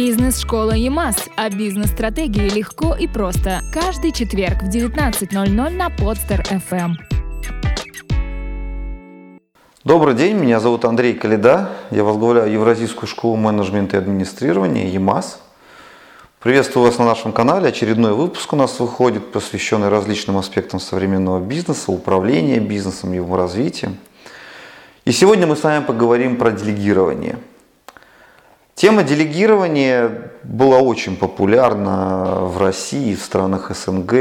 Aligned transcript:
Бизнес-школа 0.00 0.76
ЕМАС. 0.76 1.28
О 1.34 1.50
бизнес-стратегии 1.50 2.48
легко 2.50 2.94
и 2.94 3.08
просто. 3.08 3.62
Каждый 3.74 4.12
четверг 4.12 4.62
в 4.62 4.68
19.00 4.68 5.70
на 5.70 5.90
Подстер 5.90 6.42
FM. 6.42 6.92
Добрый 9.82 10.14
день, 10.14 10.36
меня 10.36 10.60
зовут 10.60 10.84
Андрей 10.84 11.14
Калида. 11.14 11.70
Я 11.90 12.04
возглавляю 12.04 12.52
Евразийскую 12.52 13.08
школу 13.08 13.34
менеджмента 13.34 13.96
и 13.96 13.98
администрирования 13.98 14.86
ЕМАС. 14.86 15.40
Приветствую 16.38 16.86
вас 16.86 16.96
на 16.98 17.04
нашем 17.04 17.32
канале. 17.32 17.66
Очередной 17.66 18.12
выпуск 18.12 18.52
у 18.52 18.56
нас 18.56 18.78
выходит, 18.78 19.32
посвященный 19.32 19.88
различным 19.88 20.36
аспектам 20.36 20.78
современного 20.78 21.40
бизнеса, 21.40 21.90
управления 21.90 22.60
бизнесом, 22.60 23.12
его 23.12 23.36
развития. 23.36 23.90
И 25.04 25.10
сегодня 25.10 25.48
мы 25.48 25.56
с 25.56 25.64
вами 25.64 25.82
поговорим 25.82 26.36
про 26.36 26.52
делегирование. 26.52 27.40
Тема 28.78 29.02
делегирования 29.02 30.30
была 30.44 30.78
очень 30.78 31.16
популярна 31.16 32.42
в 32.42 32.58
России, 32.58 33.16
в 33.16 33.20
странах 33.20 33.72
СНГ. 33.74 34.12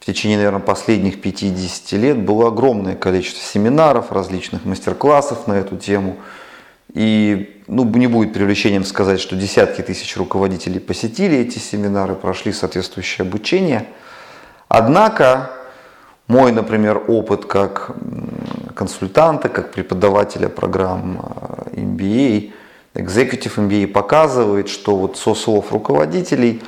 В 0.00 0.06
течение, 0.06 0.38
наверное, 0.38 0.62
последних 0.62 1.20
50 1.20 1.92
лет 2.00 2.16
было 2.16 2.48
огромное 2.48 2.96
количество 2.96 3.42
семинаров, 3.44 4.10
различных 4.10 4.64
мастер-классов 4.64 5.46
на 5.46 5.52
эту 5.52 5.76
тему. 5.76 6.16
И 6.94 7.62
ну, 7.66 7.84
не 7.84 8.06
будет 8.06 8.32
привлечением 8.32 8.84
сказать, 8.84 9.20
что 9.20 9.36
десятки 9.36 9.82
тысяч 9.82 10.16
руководителей 10.16 10.80
посетили 10.80 11.36
эти 11.36 11.58
семинары, 11.58 12.14
прошли 12.14 12.54
соответствующее 12.54 13.26
обучение. 13.26 13.84
Однако 14.68 15.50
мой, 16.26 16.52
например, 16.52 17.02
опыт 17.06 17.44
как 17.44 17.90
консультанта, 18.74 19.50
как 19.50 19.72
преподавателя 19.72 20.48
программ 20.48 21.20
MBA, 21.72 22.52
Executive 22.98 23.56
MBA 23.56 23.86
показывает, 23.86 24.68
что 24.68 24.96
вот 24.96 25.16
со 25.16 25.34
слов 25.34 25.72
руководителей 25.72 26.60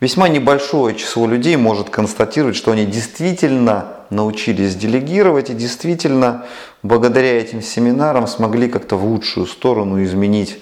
весьма 0.00 0.28
небольшое 0.28 0.96
число 0.96 1.26
людей 1.26 1.56
может 1.56 1.88
констатировать, 1.88 2.56
что 2.56 2.72
они 2.72 2.84
действительно 2.84 3.86
научились 4.10 4.74
делегировать 4.74 5.50
и 5.50 5.54
действительно 5.54 6.46
благодаря 6.82 7.38
этим 7.38 7.62
семинарам 7.62 8.26
смогли 8.26 8.68
как-то 8.68 8.96
в 8.96 9.04
лучшую 9.04 9.46
сторону 9.46 10.02
изменить 10.02 10.60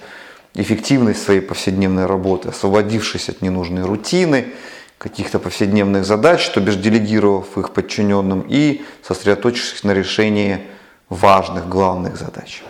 эффективность 0.53 1.23
своей 1.23 1.41
повседневной 1.41 2.05
работы, 2.05 2.49
освободившись 2.49 3.29
от 3.29 3.41
ненужной 3.41 3.83
рутины, 3.83 4.53
каких-то 4.99 5.39
повседневных 5.39 6.05
задач, 6.05 6.47
то 6.49 6.59
бишь 6.59 6.75
делегировав 6.75 7.57
их 7.57 7.71
подчиненным 7.71 8.45
и 8.47 8.83
сосредоточившись 9.03 9.83
на 9.83 9.93
решении 9.93 10.59
важных, 11.09 11.69
главных 11.69 12.17
задач. 12.17 12.63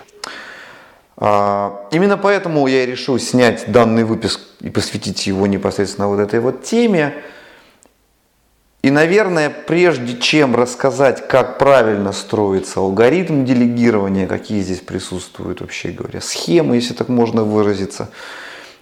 А, 1.19 1.87
именно 1.91 2.15
поэтому 2.17 2.67
я 2.67 2.85
решил 2.85 3.17
снять 3.17 3.71
данный 3.71 4.03
выпуск 4.03 4.39
и 4.61 4.69
посвятить 4.69 5.25
его 5.25 5.47
непосредственно 5.47 6.07
вот 6.07 6.19
этой 6.19 6.39
вот 6.39 6.63
теме. 6.63 7.15
И, 8.83 8.91
наверное, 8.91 9.49
прежде 9.49 10.17
чем 10.17 10.55
рассказать, 10.55 11.27
как 11.27 11.57
правильно 11.57 12.11
строится 12.11 12.79
алгоритм 12.79 13.43
делегирования, 13.43 14.27
какие 14.27 14.61
здесь 14.61 14.79
присутствуют, 14.79 15.61
вообще 15.61 15.89
говоря, 15.89 16.21
схемы, 16.21 16.75
если 16.75 16.93
так 16.93 17.09
можно 17.09 17.43
выразиться, 17.43 18.09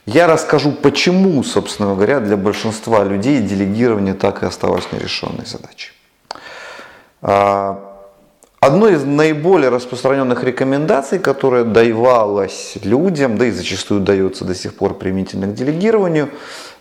я 0.06 0.28
расскажу, 0.28 0.74
почему, 0.74 1.42
собственно 1.44 1.96
говоря, 1.96 2.20
для 2.20 2.36
большинства 2.36 3.04
людей 3.06 3.40
делегирование 3.40 4.14
так 4.14 4.44
и 4.44 4.46
осталось 4.46 4.92
нерешенной 4.92 5.46
задачей. 5.46 5.94
А, 8.66 8.68
Одной 8.68 8.94
из 8.94 9.04
наиболее 9.04 9.70
распространенных 9.70 10.44
рекомендаций, 10.44 11.20
которая 11.20 11.64
давалась 11.64 12.78
людям, 12.84 13.38
да 13.38 13.46
и 13.46 13.52
зачастую 13.52 14.02
дается 14.02 14.44
до 14.44 14.56
сих 14.56 14.74
пор 14.74 14.96
применительно 14.96 15.48
к 15.48 15.54
делегированию, 15.54 16.30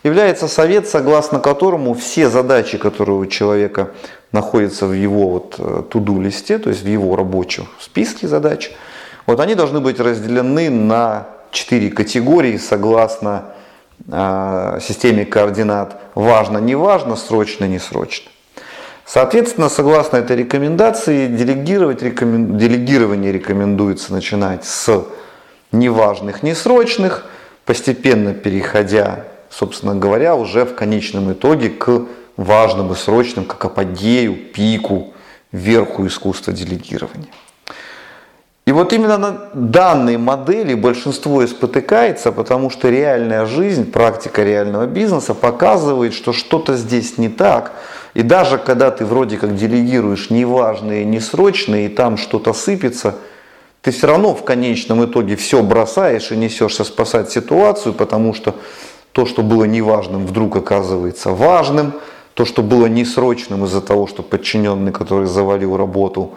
является 0.03 0.49
совет, 0.49 0.89
согласно 0.89 1.41
которому 1.41 1.93
все 1.93 2.31
задачи, 2.31 2.79
которые 2.79 3.17
у 3.17 3.27
человека 3.27 3.91
находятся 4.33 4.87
в 4.87 4.95
его 4.95 5.29
вот 5.29 5.91
туду 5.91 6.21
э, 6.21 6.25
листе, 6.25 6.59
то 6.59 6.71
есть 6.71 6.83
в 6.83 6.89
его 6.89 7.17
рабочем 7.17 7.69
списке 7.79 8.29
задач, 8.29 8.73
вот 9.27 9.41
они 9.41 9.55
должны 9.55 9.81
быть 9.81 10.01
разделены 10.01 10.71
на 10.71 11.27
четыре 11.51 11.91
категории 11.91 12.57
согласно 12.57 13.55
э, 14.09 14.79
системе 14.81 15.27
координат 15.27 16.01
важно, 16.15 16.59
не 16.59 16.77
важно, 16.77 17.17
срочно, 17.17 17.67
не 17.67 17.79
срочно. 17.79 18.31
Соответственно, 19.07 19.69
согласно 19.69 20.17
этой 20.17 20.37
рекомендации, 20.37 21.27
делегировать, 21.27 22.03
рекомен... 22.03 22.57
делегирование 22.57 23.33
рекомендуется 23.33 24.13
начинать 24.13 24.65
с 24.65 25.05
неважных, 25.73 26.43
несрочных, 26.43 27.27
постепенно 27.67 28.33
переходя, 28.33 29.25
собственно 29.51 29.95
говоря, 29.95 30.37
уже 30.37 30.65
в 30.65 30.75
конечном 30.75 31.33
итоге 31.33 31.69
к 31.69 32.07
важным 32.37 32.93
и 32.93 32.95
срочным, 32.95 33.45
как 33.45 33.65
апогею, 33.65 34.37
пику, 34.37 35.13
верху 35.53 36.07
искусства 36.07 36.53
делегирования. 36.53 37.29
И 38.67 38.73
вот 38.73 38.95
именно 38.95 39.19
на 39.19 39.51
данной 39.53 40.17
модели 40.17 40.73
большинство 40.73 41.43
и 41.43 41.47
спотыкается, 41.47 42.33
потому 42.33 42.71
что 42.71 42.89
реальная 42.89 43.45
жизнь, 43.45 43.93
практика 43.93 44.43
реального 44.43 44.87
бизнеса 44.87 45.35
показывает, 45.35 46.15
что 46.15 46.33
что-то 46.33 46.75
здесь 46.75 47.19
не 47.19 47.29
так. 47.29 47.73
И 48.15 48.23
даже 48.23 48.59
когда 48.59 48.91
ты 48.91 49.05
вроде 49.05 49.37
как 49.37 49.57
делегируешь 49.57 50.31
неважные, 50.31 51.05
несрочные, 51.05 51.87
и 51.87 51.89
там 51.89 52.17
что-то 52.17 52.53
сыпется, 52.53 53.17
ты 53.83 53.91
все 53.91 54.07
равно 54.07 54.35
в 54.35 54.45
конечном 54.45 55.05
итоге 55.05 55.37
все 55.37 55.63
бросаешь 55.63 56.31
и 56.31 56.37
несешься 56.37 56.85
спасать 56.85 57.31
ситуацию, 57.31 57.93
потому 57.93 58.33
что 58.33 58.55
то, 59.13 59.27
что 59.27 59.43
было 59.43 59.65
неважным, 59.65 60.27
вдруг 60.27 60.57
оказывается 60.57 61.31
важным, 61.31 61.93
то, 62.35 62.45
что 62.45 62.63
было 62.63 62.87
несрочным 62.87 63.65
из-за 63.65 63.81
того, 63.81 64.07
что 64.07 64.23
подчиненный, 64.23 64.93
который 64.93 65.27
завалил 65.27 65.77
работу, 65.77 66.35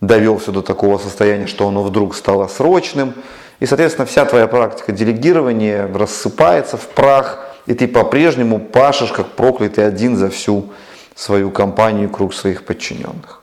довел 0.00 0.38
все 0.38 0.52
до 0.52 0.62
такого 0.62 0.98
состояния, 0.98 1.46
что 1.46 1.68
оно 1.68 1.82
вдруг 1.82 2.14
стало 2.14 2.48
срочным. 2.48 3.14
И, 3.60 3.66
соответственно, 3.66 4.06
вся 4.06 4.24
твоя 4.24 4.46
практика 4.46 4.92
делегирования 4.92 5.86
рассыпается 5.86 6.76
в 6.76 6.88
прах, 6.88 7.46
и 7.66 7.74
ты 7.74 7.86
по-прежнему 7.86 8.58
пашешь 8.58 9.12
как 9.12 9.28
проклятый 9.28 9.86
один 9.86 10.16
за 10.16 10.30
всю 10.30 10.70
свою 11.20 11.50
компанию 11.50 12.08
и 12.08 12.12
круг 12.12 12.34
своих 12.34 12.64
подчиненных. 12.64 13.42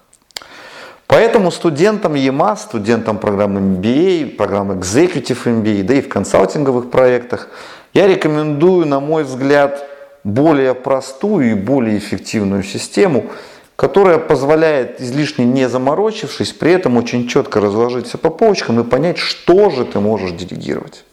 Поэтому 1.08 1.52
студентам 1.52 2.16
ЕМА, 2.16 2.56
студентам 2.56 3.18
программы 3.18 3.62
MBA, 3.62 4.36
программы 4.36 4.76
Executive 4.76 5.44
MBA, 5.46 5.84
да 5.84 5.94
и 5.94 6.02
в 6.02 6.10
консалтинговых 6.10 6.90
проектах, 6.90 7.50
я 7.94 8.08
рекомендую, 8.08 8.86
на 8.86 9.00
мой 9.00 9.24
взгляд, 9.24 9.88
более 10.24 10.74
простую 10.74 11.52
и 11.52 11.54
более 11.54 11.98
эффективную 11.98 12.64
систему– 12.64 13.28
которая 13.78 14.18
позволяет, 14.18 15.00
излишне 15.00 15.46
не 15.46 15.70
заморочившись, 15.70 16.52
при 16.52 16.74
этом 16.74 16.98
очень 16.98 17.28
четко 17.28 17.62
разложить 17.62 18.08
все 18.08 18.18
по 18.18 18.32
полочкам 18.32 18.80
и 18.80 18.84
понять, 18.84 19.20
что 19.20 19.70
же 19.70 19.86
ты 19.86 20.00
можешь 20.00 20.32
делегировать. 20.32 21.06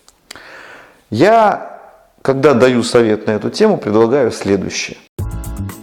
Я, 1.11 1.79
когда 2.23 2.55
даю 2.55 2.83
совет 2.83 3.27
на 3.27 3.33
эту 3.33 3.51
тему, 3.51 3.77
предлагаю 3.77 4.33
следующее. 4.33 4.97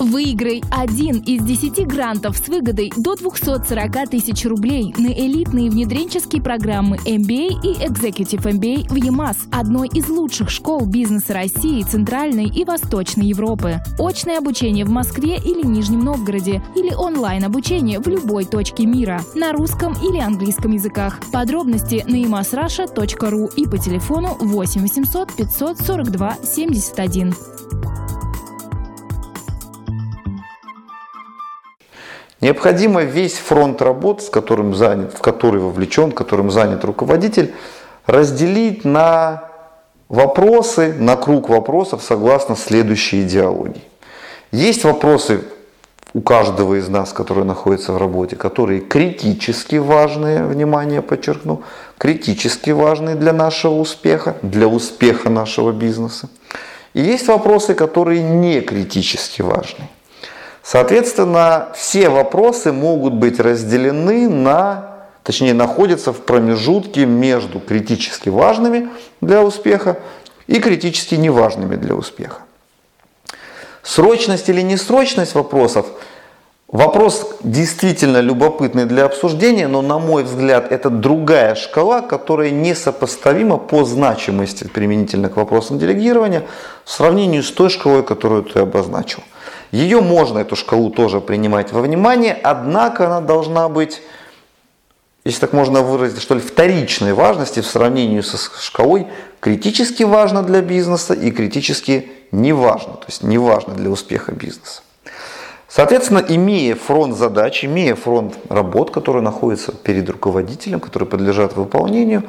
Выиграй 0.01 0.63
один 0.71 1.19
из 1.19 1.43
10 1.43 1.85
грантов 1.85 2.35
с 2.35 2.47
выгодой 2.47 2.91
до 2.97 3.15
240 3.15 4.09
тысяч 4.09 4.45
рублей 4.45 4.95
на 4.97 5.09
элитные 5.09 5.69
внедренческие 5.69 6.41
программы 6.41 6.97
MBA 7.05 7.61
и 7.61 7.73
Executive 7.85 8.41
MBA 8.41 8.89
в 8.89 8.95
ЕМАС, 8.95 9.37
одной 9.51 9.89
из 9.89 10.09
лучших 10.09 10.49
школ 10.49 10.87
бизнеса 10.87 11.35
России, 11.35 11.83
Центральной 11.83 12.45
и 12.45 12.65
Восточной 12.65 13.27
Европы. 13.27 13.75
Очное 13.99 14.39
обучение 14.39 14.85
в 14.85 14.89
Москве 14.89 15.37
или 15.37 15.63
Нижнем 15.63 15.99
Новгороде 15.99 16.63
или 16.75 16.91
онлайн-обучение 16.95 17.99
в 17.99 18.07
любой 18.07 18.45
точке 18.45 18.87
мира 18.87 19.21
на 19.35 19.51
русском 19.51 19.93
или 20.01 20.17
английском 20.17 20.71
языках. 20.71 21.19
Подробности 21.31 22.03
на 22.07 22.15
emasrasha.ru 22.15 23.53
и 23.55 23.67
по 23.67 23.77
телефону 23.77 24.35
8 24.39 24.81
800 24.81 25.33
542 25.33 26.37
71. 26.43 27.35
Необходимо 32.41 33.03
весь 33.03 33.35
фронт 33.35 33.81
работ, 33.81 34.23
с 34.23 34.29
которым 34.29 34.73
занят, 34.73 35.13
в 35.13 35.21
который 35.21 35.61
вовлечен, 35.61 36.11
которым 36.11 36.49
занят 36.49 36.83
руководитель, 36.83 37.53
разделить 38.07 38.83
на 38.83 39.43
вопросы, 40.09 40.93
на 40.97 41.15
круг 41.15 41.49
вопросов 41.49 42.03
согласно 42.03 42.55
следующей 42.55 43.21
идеологии. 43.21 43.83
Есть 44.51 44.83
вопросы 44.83 45.41
у 46.13 46.21
каждого 46.21 46.79
из 46.79 46.89
нас, 46.89 47.13
которые 47.13 47.45
находятся 47.45 47.93
в 47.93 47.97
работе, 47.97 48.35
которые 48.35 48.81
критически 48.81 49.75
важные, 49.75 50.43
внимание 50.43 51.01
подчеркну, 51.03 51.61
критически 51.99 52.71
важные 52.71 53.15
для 53.15 53.33
нашего 53.33 53.75
успеха, 53.75 54.35
для 54.41 54.67
успеха 54.67 55.29
нашего 55.29 55.71
бизнеса. 55.71 56.27
И 56.93 57.01
есть 57.01 57.27
вопросы, 57.27 57.75
которые 57.75 58.21
не 58.21 58.61
критически 58.61 59.41
важны. 59.41 59.87
Соответственно, 60.63 61.69
все 61.75 62.09
вопросы 62.09 62.71
могут 62.71 63.13
быть 63.13 63.39
разделены 63.39 64.29
на, 64.29 65.05
точнее, 65.23 65.53
находятся 65.53 66.13
в 66.13 66.21
промежутке 66.21 67.05
между 67.05 67.59
критически 67.59 68.29
важными 68.29 68.89
для 69.21 69.43
успеха 69.43 69.99
и 70.47 70.59
критически 70.59 71.15
неважными 71.15 71.75
для 71.75 71.95
успеха. 71.95 72.41
Срочность 73.81 74.49
или 74.49 74.61
несрочность 74.61 75.33
вопросов– 75.35 75.87
Вопрос 76.71 77.35
действительно 77.43 78.21
любопытный 78.21 78.85
для 78.85 79.03
обсуждения, 79.03 79.67
но 79.67 79.81
на 79.81 79.99
мой 79.99 80.23
взгляд 80.23 80.71
это 80.71 80.89
другая 80.89 81.55
шкала, 81.55 81.99
которая 81.99 82.49
несопоставима 82.49 83.57
по 83.57 83.83
значимости 83.83 84.63
применительно 84.63 85.27
к 85.27 85.35
вопросам 85.35 85.79
делегирования 85.79 86.43
в 86.85 86.91
сравнении 86.91 87.41
с 87.41 87.51
той 87.51 87.69
шкалой, 87.69 88.03
которую 88.03 88.43
ты 88.43 88.59
обозначил. 88.59 89.21
Ее 89.71 90.01
можно, 90.01 90.39
эту 90.39 90.55
шкалу 90.55 90.89
тоже 90.91 91.21
принимать 91.21 91.71
во 91.71 91.81
внимание, 91.81 92.33
однако 92.33 93.05
она 93.05 93.21
должна 93.21 93.69
быть, 93.69 94.01
если 95.23 95.39
так 95.39 95.53
можно 95.53 95.81
выразить, 95.81 96.21
что 96.21 96.35
ли, 96.35 96.41
вторичной 96.41 97.13
важности 97.13 97.61
в 97.61 97.67
сравнении 97.67 98.21
со 98.21 98.37
шкалой 98.61 99.07
критически 99.39 100.03
важно 100.03 100.43
для 100.43 100.61
бизнеса 100.61 101.13
и 101.13 101.31
критически 101.31 102.11
не 102.31 102.53
важно, 102.53 102.93
то 102.93 103.05
есть 103.07 103.23
не 103.23 103.37
важно 103.37 103.73
для 103.73 103.89
успеха 103.89 104.33
бизнеса. 104.33 104.81
Соответственно, 105.73 106.21
имея 106.27 106.75
фронт 106.75 107.15
задач, 107.15 107.63
имея 107.63 107.95
фронт 107.95 108.37
работ, 108.49 108.91
которые 108.91 109.23
находятся 109.23 109.71
перед 109.71 110.09
руководителем, 110.09 110.81
которые 110.81 111.07
подлежат 111.07 111.55
выполнению, 111.55 112.23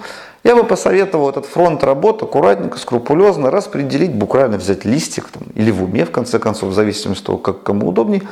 я 0.45 0.55
бы 0.55 0.63
посоветовал 0.63 1.29
этот 1.29 1.47
фронт 1.47 1.83
работ 1.83 2.23
аккуратненько, 2.23 2.79
скрупулезно 2.79 3.51
распределить, 3.51 4.15
буквально 4.15 4.59
взять 4.59 4.85
листик 4.85 5.27
там, 5.27 5.43
или 5.57 5.73
в 5.73 5.83
уме, 5.83 6.05
в 6.05 6.13
конце 6.13 6.39
концов, 6.39 6.71
в 6.71 6.73
зависимости 6.73 7.23
от 7.23 7.27
того, 7.27 7.39
как 7.39 7.65
кому 7.65 7.89
удобнее, 7.89 8.23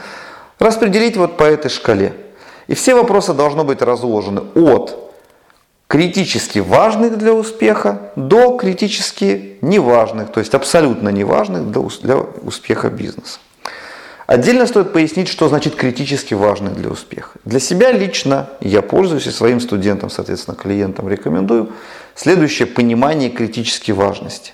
распределить 0.61 1.17
вот 1.17 1.37
по 1.37 1.43
этой 1.43 1.71
шкале. 1.73 2.15
И 2.69 2.75
все 2.75 2.95
вопросы 2.95 3.35
должны 3.35 3.65
быть 3.65 3.83
разложены 3.83 4.43
от 4.55 4.97
критически 5.89 6.61
важных 6.61 7.19
для 7.19 7.33
успеха 7.33 8.13
до 8.15 8.57
критически 8.57 9.59
неважных, 9.61 10.31
то 10.31 10.39
есть 10.39 10.55
абсолютно 10.55 11.09
неважных 11.09 11.69
для 11.69 12.17
успеха 12.17 12.91
бизнеса. 12.91 13.41
Отдельно 14.31 14.69
стоит 14.69 14.93
пояснить, 14.93 15.27
что 15.27 15.49
значит 15.49 15.75
критически 15.75 16.35
важный 16.35 16.71
для 16.71 16.89
успеха. 16.89 17.41
Для 17.45 17.59
себя 17.59 17.91
лично 17.91 18.49
я 18.61 18.81
пользуюсь 18.81 19.27
и 19.27 19.31
своим 19.33 19.59
студентам, 19.59 20.09
соответственно, 20.09 20.57
клиентам 20.57 21.09
рекомендую 21.09 21.73
следующее 22.15 22.67
понимание 22.67 23.31
критической 23.31 23.93
важности. 23.93 24.53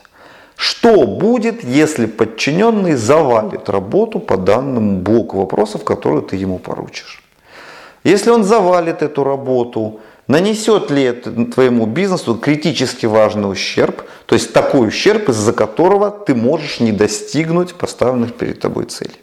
Что 0.56 1.06
будет, 1.06 1.62
если 1.62 2.06
подчиненный 2.06 2.94
завалит 2.94 3.68
работу 3.68 4.18
по 4.18 4.38
данному 4.38 5.00
блоку 5.00 5.40
вопросов, 5.40 5.84
которые 5.84 6.22
ты 6.22 6.36
ему 6.36 6.58
поручишь? 6.58 7.22
Если 8.02 8.30
он 8.30 8.44
завалит 8.44 9.02
эту 9.02 9.24
работу, 9.24 10.00
нанесет 10.26 10.90
ли 10.90 11.02
это 11.02 11.44
твоему 11.52 11.84
бизнесу 11.84 12.36
критически 12.36 13.04
важный 13.04 13.52
ущерб, 13.52 14.04
то 14.24 14.36
есть 14.36 14.54
такой 14.54 14.88
ущерб, 14.88 15.28
из-за 15.28 15.52
которого 15.52 16.10
ты 16.10 16.34
можешь 16.34 16.80
не 16.80 16.92
достигнуть 16.92 17.74
поставленных 17.74 18.36
перед 18.36 18.58
тобой 18.58 18.86
целей? 18.86 19.20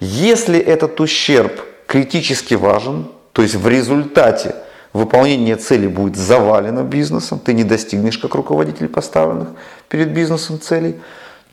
Если 0.00 0.58
этот 0.58 1.00
ущерб 1.00 1.60
критически 1.86 2.54
важен, 2.54 3.06
то 3.32 3.42
есть 3.42 3.54
в 3.54 3.68
результате 3.68 4.54
выполнение 4.92 5.56
цели 5.56 5.86
будет 5.86 6.16
завалено 6.16 6.82
бизнесом, 6.82 7.38
ты 7.38 7.52
не 7.52 7.64
достигнешь 7.64 8.18
как 8.18 8.34
руководитель 8.34 8.88
поставленных 8.88 9.48
перед 9.88 10.12
бизнесом 10.12 10.60
целей, 10.60 10.96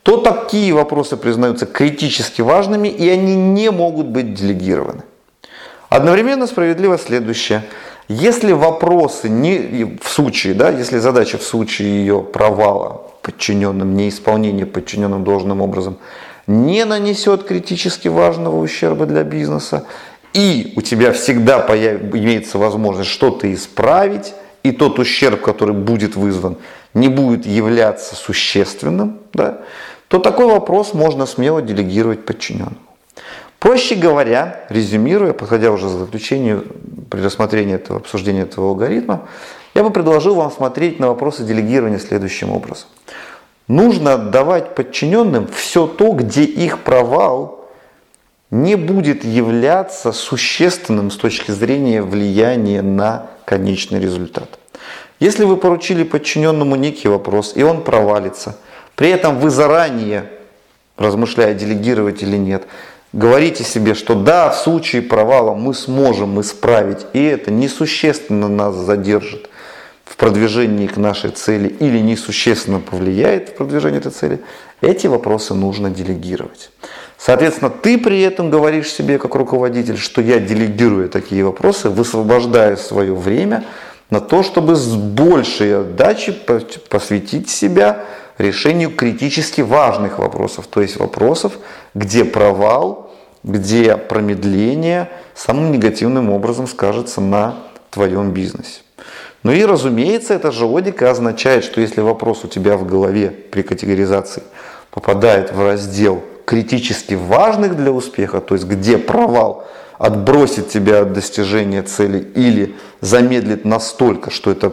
то 0.02 0.16
такие 0.16 0.72
вопросы 0.72 1.16
признаются 1.16 1.66
критически 1.66 2.42
важными 2.42 2.88
и 2.88 3.08
они 3.08 3.36
не 3.36 3.70
могут 3.70 4.06
быть 4.06 4.34
делегированы. 4.34 5.02
Одновременно 5.88 6.46
справедливо 6.46 6.98
следующее. 6.98 7.64
Если 8.08 8.52
вопросы 8.52 9.28
не, 9.28 9.98
в 10.02 10.08
случае, 10.08 10.54
да, 10.54 10.70
если 10.70 10.98
задача 10.98 11.38
в 11.38 11.42
случае 11.42 11.88
ее 12.00 12.20
провала 12.22 13.02
подчиненным, 13.22 13.94
неисполнения 13.94 14.66
подчиненным 14.66 15.22
должным 15.22 15.60
образом 15.60 15.98
не 16.46 16.84
нанесет 16.84 17.44
критически 17.44 18.08
важного 18.08 18.60
ущерба 18.60 19.06
для 19.06 19.22
бизнеса, 19.22 19.86
и 20.32 20.72
у 20.76 20.80
тебя 20.80 21.12
всегда 21.12 21.60
имеется 21.60 22.58
возможность 22.58 23.10
что-то 23.10 23.52
исправить, 23.52 24.34
и 24.62 24.72
тот 24.72 24.98
ущерб, 24.98 25.42
который 25.42 25.74
будет 25.74 26.16
вызван, 26.16 26.56
не 26.94 27.08
будет 27.08 27.46
являться 27.46 28.14
существенным, 28.14 29.18
да, 29.32 29.58
то 30.08 30.18
такой 30.18 30.46
вопрос 30.46 30.94
можно 30.94 31.26
смело 31.26 31.62
делегировать 31.62 32.24
подчиненному. 32.24 32.76
Проще 33.58 33.94
говоря, 33.94 34.64
резюмируя, 34.70 35.32
подходя 35.32 35.70
уже 35.70 35.86
к 35.86 35.90
заключению 35.90 36.66
при 37.08 37.20
рассмотрении 37.20 37.76
этого 37.76 38.00
обсуждения 38.00 38.42
этого 38.42 38.70
алгоритма, 38.70 39.28
я 39.74 39.84
бы 39.84 39.90
предложил 39.90 40.34
вам 40.34 40.50
смотреть 40.50 40.98
на 40.98 41.08
вопросы 41.08 41.44
делегирования 41.44 41.98
следующим 41.98 42.50
образом. 42.50 42.88
Нужно 43.68 44.14
отдавать 44.14 44.74
подчиненным 44.74 45.48
все 45.48 45.86
то, 45.86 46.12
где 46.12 46.42
их 46.44 46.80
провал 46.80 47.68
не 48.50 48.76
будет 48.76 49.24
являться 49.24 50.12
существенным 50.12 51.10
с 51.10 51.16
точки 51.16 51.52
зрения 51.52 52.02
влияния 52.02 52.82
на 52.82 53.26
конечный 53.44 54.00
результат. 54.00 54.58
Если 55.20 55.44
вы 55.44 55.56
поручили 55.56 56.02
подчиненному 56.02 56.76
некий 56.76 57.08
вопрос, 57.08 57.52
и 57.54 57.62
он 57.62 57.82
провалится, 57.84 58.58
при 58.96 59.08
этом 59.08 59.38
вы 59.38 59.50
заранее, 59.50 60.28
размышляя, 60.96 61.54
делегировать 61.54 62.22
или 62.22 62.36
нет, 62.36 62.64
говорите 63.12 63.64
себе, 63.64 63.94
что 63.94 64.14
да, 64.14 64.50
в 64.50 64.56
случае 64.56 65.00
провала 65.00 65.54
мы 65.54 65.74
сможем 65.74 66.40
исправить, 66.40 67.06
и 67.12 67.22
это 67.22 67.50
несущественно 67.50 68.48
нас 68.48 68.74
задержит 68.74 69.48
продвижении 70.22 70.86
к 70.86 70.98
нашей 70.98 71.30
цели 71.30 71.66
или 71.66 71.98
несущественно 71.98 72.78
повлияет 72.78 73.48
в 73.48 73.54
продвижение 73.56 73.98
этой 73.98 74.12
цели, 74.12 74.38
эти 74.80 75.08
вопросы 75.08 75.52
нужно 75.52 75.90
делегировать. 75.90 76.70
Соответственно, 77.18 77.70
ты 77.70 77.98
при 77.98 78.20
этом 78.20 78.48
говоришь 78.48 78.88
себе 78.92 79.18
как 79.18 79.34
руководитель, 79.34 79.98
что 79.98 80.20
я 80.22 80.38
делегирую 80.38 81.08
такие 81.08 81.44
вопросы, 81.44 81.90
высвобождаю 81.90 82.76
свое 82.76 83.12
время 83.16 83.64
на 84.10 84.20
то, 84.20 84.44
чтобы 84.44 84.76
с 84.76 84.94
большей 84.94 85.80
отдачей 85.80 86.34
посвятить 86.88 87.50
себя 87.50 88.04
решению 88.38 88.94
критически 88.94 89.60
важных 89.60 90.20
вопросов, 90.20 90.68
то 90.68 90.82
есть 90.82 90.98
вопросов, 90.98 91.54
где 91.94 92.24
провал, 92.24 93.12
где 93.42 93.96
промедление 93.96 95.10
самым 95.34 95.72
негативным 95.72 96.30
образом 96.30 96.68
скажется 96.68 97.20
на 97.20 97.56
твоем 97.90 98.30
бизнесе. 98.30 98.82
Ну 99.42 99.50
и, 99.50 99.64
разумеется, 99.64 100.34
эта 100.34 100.52
же 100.52 100.64
логика 100.64 101.10
означает, 101.10 101.64
что 101.64 101.80
если 101.80 102.00
вопрос 102.00 102.44
у 102.44 102.48
тебя 102.48 102.76
в 102.76 102.86
голове 102.86 103.30
при 103.30 103.62
категоризации 103.62 104.42
попадает 104.90 105.52
в 105.52 105.60
раздел 105.60 106.22
критически 106.44 107.14
важных 107.14 107.76
для 107.76 107.90
успеха, 107.90 108.40
то 108.40 108.54
есть 108.54 108.66
где 108.66 108.98
провал 108.98 109.66
отбросит 109.98 110.68
тебя 110.68 111.02
от 111.02 111.12
достижения 111.12 111.82
цели 111.82 112.18
или 112.34 112.76
замедлит 113.00 113.64
настолько, 113.64 114.30
что 114.30 114.50
это 114.50 114.72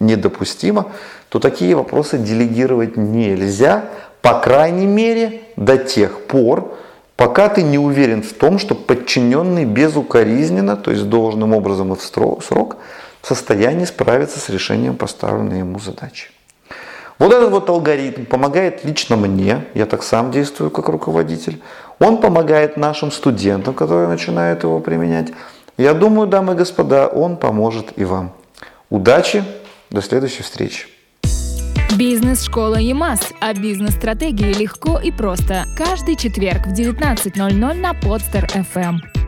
недопустимо, 0.00 0.86
то 1.28 1.38
такие 1.38 1.74
вопросы 1.74 2.18
делегировать 2.18 2.96
нельзя, 2.96 3.84
по 4.20 4.40
крайней 4.40 4.86
мере, 4.86 5.42
до 5.56 5.78
тех 5.78 6.26
пор, 6.26 6.74
пока 7.16 7.48
ты 7.48 7.62
не 7.62 7.78
уверен 7.78 8.22
в 8.22 8.32
том, 8.32 8.58
что 8.58 8.74
подчиненный 8.74 9.64
безукоризненно, 9.64 10.76
то 10.76 10.90
есть 10.90 11.08
должным 11.08 11.54
образом 11.54 11.92
и 11.92 11.96
в 11.96 12.02
срок, 12.02 12.76
в 13.22 13.28
состоянии 13.28 13.84
справиться 13.84 14.38
с 14.38 14.48
решением 14.48 14.96
поставленной 14.96 15.60
ему 15.60 15.78
задачи. 15.78 16.28
Вот 17.18 17.32
этот 17.32 17.50
вот 17.50 17.68
алгоритм 17.68 18.24
помогает 18.24 18.84
лично 18.84 19.16
мне, 19.16 19.64
я 19.74 19.86
так 19.86 20.02
сам 20.02 20.32
действую 20.32 20.70
как 20.70 20.88
руководитель, 20.88 21.62
он 22.00 22.20
помогает 22.20 22.76
нашим 22.76 23.12
студентам, 23.12 23.74
которые 23.74 24.08
начинают 24.08 24.64
его 24.64 24.80
применять. 24.80 25.28
Я 25.78 25.94
думаю, 25.94 26.26
дамы 26.26 26.54
и 26.54 26.56
господа, 26.56 27.06
он 27.06 27.36
поможет 27.36 27.92
и 27.96 28.04
вам. 28.04 28.32
Удачи, 28.90 29.44
до 29.90 30.02
следующей 30.02 30.42
встречи. 30.42 30.86
Бизнес-школа 31.96 32.76
ЕМАС. 32.76 33.20
О 33.40 33.54
бизнес-стратегии 33.54 34.54
легко 34.54 34.98
и 34.98 35.12
просто. 35.12 35.66
Каждый 35.76 36.16
четверг 36.16 36.66
в 36.66 36.72
19.00 36.72 37.74
на 37.74 37.94
Подстер 37.94 38.46
FM. 38.46 39.21